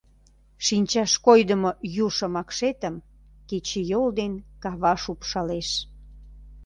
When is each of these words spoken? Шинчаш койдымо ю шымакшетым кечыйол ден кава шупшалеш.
Шинчаш 0.65 1.11
койдымо 1.25 1.71
ю 2.05 2.07
шымакшетым 2.17 2.95
кечыйол 3.49 4.07
ден 4.19 4.33
кава 4.63 4.93
шупшалеш. 5.03 5.69